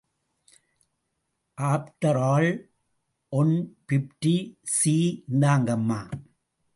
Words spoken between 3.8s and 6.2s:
Fifty சீ... இந்தாங்கம்மா.